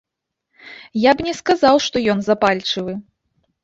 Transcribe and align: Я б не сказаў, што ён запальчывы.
Я 1.01 1.11
б 1.19 1.27
не 1.29 1.33
сказаў, 1.43 1.75
што 1.87 2.05
ён 2.17 2.29
запальчывы. 2.33 3.01